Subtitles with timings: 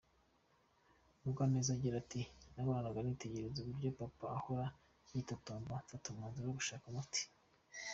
[1.21, 2.21] Mugwaneza agira ati,
[2.53, 4.65] «nahoraga nitegereza uburyo papa ahora
[5.13, 7.21] yitotomba, mfata umwanzuro wo gushaka umuti.